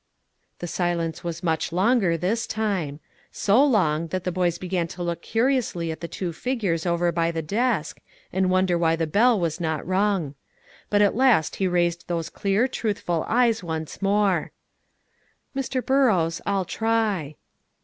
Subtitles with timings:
[0.57, 2.99] The silence was much longer this time,
[3.31, 7.29] so long, that the boys began to look curiously at the two figures over by
[7.29, 7.99] the desk,
[8.33, 10.33] and wonder why the bell was not rung.
[10.89, 14.51] But at last he raised those clear, truthful eyes once more:
[15.55, 15.85] "Mr.
[15.85, 17.35] Burrows, I'll try."